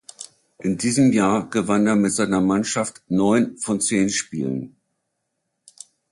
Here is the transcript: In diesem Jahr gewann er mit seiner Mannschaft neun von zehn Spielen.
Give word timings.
In 0.57 0.79
diesem 0.79 1.11
Jahr 1.13 1.47
gewann 1.51 1.85
er 1.85 1.95
mit 1.95 2.11
seiner 2.11 2.41
Mannschaft 2.41 3.03
neun 3.07 3.59
von 3.59 3.79
zehn 3.81 4.09
Spielen. 4.09 4.75